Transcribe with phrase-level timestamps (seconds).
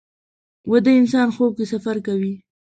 [0.69, 2.33] ویده انسان خوب کې سفر کوي